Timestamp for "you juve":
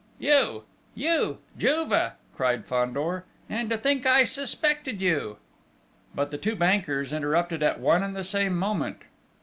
0.95-2.13